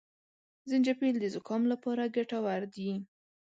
[0.69, 2.91] زنجپيل د زکام لپاره ګټور دي